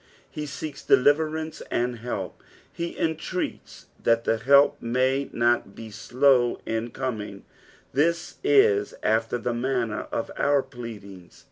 [0.31, 6.59] He seeks deliverance and help; and he entreats that the help may not be slow
[6.65, 7.45] in coming;
[7.93, 11.39] this is after the manner of our pleadings.